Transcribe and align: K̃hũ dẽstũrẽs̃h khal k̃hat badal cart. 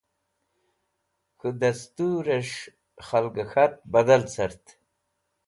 K̃hũ 1.39 1.55
dẽstũrẽs̃h 1.59 2.57
khal 3.05 3.25
k̃hat 3.49 3.73
badal 3.91 4.23
cart. 4.33 4.63